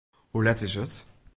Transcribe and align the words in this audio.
Hoe 0.31 0.41
let 0.43 0.61
is 0.63 0.75
it? 0.77 1.05